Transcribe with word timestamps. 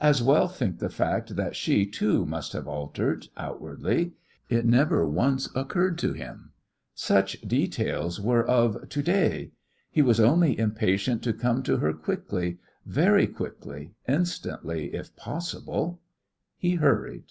As 0.00 0.20
well 0.20 0.48
think 0.48 0.72
of 0.74 0.78
the 0.80 0.88
fact 0.90 1.36
that 1.36 1.54
she, 1.54 1.86
too, 1.86 2.26
must 2.26 2.52
have 2.52 2.66
altered 2.66 3.28
outwardly. 3.36 4.10
It 4.48 4.66
never 4.66 5.06
once 5.08 5.48
occurred 5.54 5.98
to 5.98 6.12
him. 6.14 6.50
Such 6.96 7.40
details 7.42 8.20
were 8.20 8.44
of 8.44 8.88
To 8.88 9.02
day.... 9.04 9.52
He 9.88 10.02
was 10.02 10.18
only 10.18 10.58
impatient 10.58 11.22
to 11.22 11.32
come 11.32 11.62
to 11.62 11.76
her 11.76 11.92
quickly, 11.92 12.58
very 12.86 13.28
quickly, 13.28 13.94
instantly, 14.08 14.92
if 14.92 15.14
possible. 15.14 16.00
He 16.56 16.74
hurried. 16.74 17.26